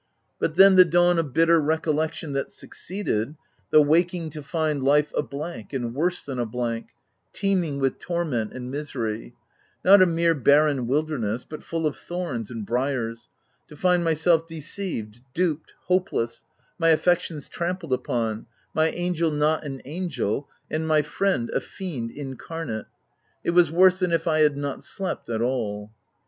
But 0.39 0.55
then 0.55 0.77
the 0.77 0.83
dawn 0.83 1.19
of 1.19 1.31
bitter 1.31 1.61
recollection 1.61 2.33
that 2.33 2.49
suc 2.49 2.71
ceeded— 2.73 3.35
the 3.69 3.83
waking 3.83 4.31
to 4.31 4.41
find 4.41 4.81
life 4.81 5.13
a 5.15 5.21
blank, 5.21 5.73
and 5.73 5.93
worse 5.93 6.25
than 6.25 6.39
a 6.39 6.45
blank— 6.47 6.87
teeming 7.33 7.77
with 7.77 7.99
torment 7.99 8.51
and 8.51 8.71
misery— 8.71 9.35
not 9.85 10.01
a 10.01 10.07
mere 10.07 10.33
barren 10.33 10.87
wilderness, 10.87 11.45
but 11.47 11.61
full 11.61 11.85
of 11.85 11.95
thorns 11.95 12.49
and 12.49 12.65
briars— 12.65 13.29
to 13.69 13.75
find 13.75 14.03
myself 14.03 14.47
deceived, 14.47 15.21
duped, 15.35 15.73
hopeless, 15.85 16.45
my 16.79 16.89
affections 16.89 17.47
trampled 17.47 17.93
upon, 17.93 18.47
my 18.73 18.89
angel 18.89 19.29
not 19.29 19.63
an 19.63 19.83
angel, 19.85 20.49
and 20.71 20.87
my 20.87 21.03
friend 21.03 21.51
a 21.51 21.59
fiend 21.61 22.09
incarnate— 22.09 22.87
it 23.45 23.51
was 23.51 23.71
worse 23.71 23.99
than 23.99 24.11
if 24.11 24.25
I 24.27 24.39
had 24.39 24.57
not 24.57 24.83
slept 24.83 25.29
at 25.29 25.43
all. 25.43 25.91